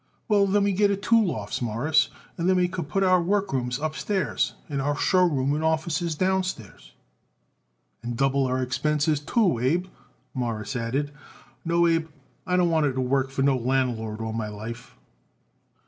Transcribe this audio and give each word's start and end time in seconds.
"Well, 0.27 0.47
then 0.47 0.63
we 0.63 0.71
get 0.71 0.89
it 0.89 1.03
two 1.03 1.23
lofts, 1.23 1.61
Mawruss, 1.61 2.09
and 2.35 2.49
then 2.49 2.55
we 2.55 2.67
could 2.67 2.89
put 2.89 3.03
our 3.03 3.21
workrooms 3.21 3.77
upstairs 3.77 4.55
and 4.67 4.81
our 4.81 4.95
show 4.95 5.23
room 5.23 5.53
and 5.53 5.63
offices 5.63 6.15
downstairs." 6.15 6.93
"And 8.01 8.17
double 8.17 8.47
our 8.47 8.63
expenses, 8.63 9.19
too, 9.19 9.59
Abe," 9.59 9.85
Morris 10.33 10.75
added. 10.75 11.11
"No, 11.63 11.85
Abe, 11.85 12.07
I 12.47 12.57
don't 12.57 12.71
want 12.71 12.91
to 12.91 12.99
work 12.99 13.29
for 13.29 13.43
no 13.43 13.55
landlord 13.55 14.21
all 14.21 14.33
my 14.33 14.47
life." 14.49 14.95